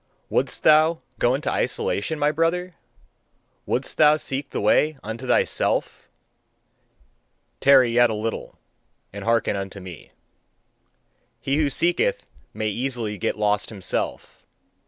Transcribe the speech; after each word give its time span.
Wouldst 0.31 0.63
thou 0.63 1.01
go 1.19 1.35
into 1.35 1.51
isolation, 1.51 2.17
my 2.17 2.31
brother? 2.31 2.73
Wouldst 3.67 3.97
thou 3.97 4.17
seek 4.17 4.49
the 4.49 4.59
way 4.59 4.97
unto 5.03 5.27
thyself? 5.27 6.09
Tarry 7.59 7.91
yet 7.91 8.09
a 8.09 8.15
little 8.15 8.57
and 9.13 9.23
hearken 9.23 9.55
unto 9.55 9.79
me. 9.79 10.09
"He 11.39 11.57
who 11.57 11.69
seeketh 11.69 12.25
may 12.51 12.69
easily 12.69 13.19
get 13.19 13.37
lost 13.37 13.69
himself. 13.69 14.43